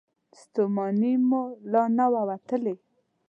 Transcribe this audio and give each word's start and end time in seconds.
ستومني 0.41 1.11
مو 1.29 1.43
لا 1.71 1.83
نه 1.97 2.05
وه 2.13 2.21
وتلې. 2.29 2.75